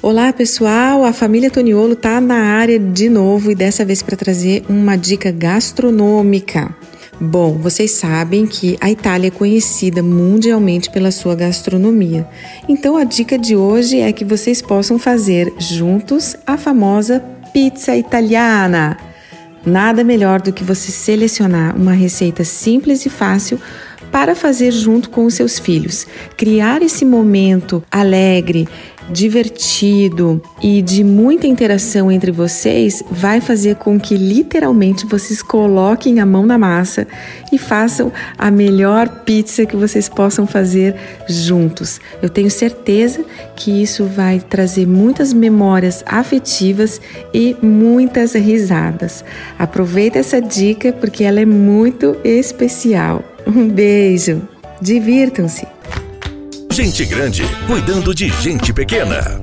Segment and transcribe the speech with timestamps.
[0.00, 4.64] Olá pessoal, a família Toniolo tá na área de novo e dessa vez para trazer
[4.68, 6.72] uma dica gastronômica.
[7.20, 12.24] Bom, vocês sabem que a Itália é conhecida mundialmente pela sua gastronomia.
[12.68, 17.18] Então a dica de hoje é que vocês possam fazer juntos a famosa
[17.52, 18.96] pizza italiana.
[19.66, 23.60] Nada melhor do que você selecionar uma receita simples e fácil
[24.10, 26.06] para fazer junto com os seus filhos.
[26.36, 28.68] Criar esse momento alegre,
[29.10, 36.26] divertido e de muita interação entre vocês vai fazer com que literalmente vocês coloquem a
[36.26, 37.06] mão na massa
[37.52, 40.94] e façam a melhor pizza que vocês possam fazer
[41.28, 42.00] juntos.
[42.22, 43.24] Eu tenho certeza
[43.56, 47.00] que isso vai trazer muitas memórias afetivas
[47.32, 49.24] e muitas risadas.
[49.58, 53.24] Aproveita essa dica porque ela é muito especial.
[53.48, 54.42] Um beijo.
[54.80, 55.66] Divirtam-se.
[56.70, 59.40] Gente grande cuidando de gente pequena.